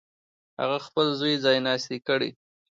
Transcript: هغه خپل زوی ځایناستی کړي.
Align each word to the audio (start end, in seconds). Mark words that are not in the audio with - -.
هغه 0.59 0.77
خپل 0.87 1.05
زوی 1.19 1.35
ځایناستی 1.43 1.97
کړي. 2.07 2.29